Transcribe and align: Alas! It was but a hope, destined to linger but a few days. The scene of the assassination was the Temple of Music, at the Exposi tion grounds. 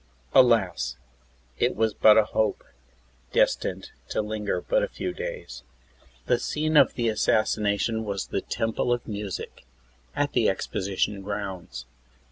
Alas! 0.33 0.97
It 1.59 1.75
was 1.75 1.93
but 1.93 2.17
a 2.17 2.23
hope, 2.23 2.63
destined 3.33 3.91
to 4.09 4.23
linger 4.23 4.59
but 4.59 4.81
a 4.81 4.87
few 4.87 5.13
days. 5.13 5.61
The 6.25 6.39
scene 6.39 6.75
of 6.75 6.95
the 6.95 7.07
assassination 7.07 8.03
was 8.03 8.25
the 8.25 8.41
Temple 8.41 8.91
of 8.93 9.07
Music, 9.07 9.63
at 10.15 10.33
the 10.33 10.47
Exposi 10.47 10.97
tion 10.97 11.21
grounds. 11.21 11.85